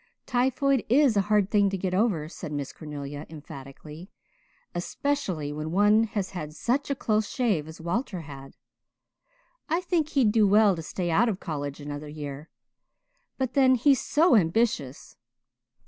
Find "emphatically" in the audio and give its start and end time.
3.29-4.09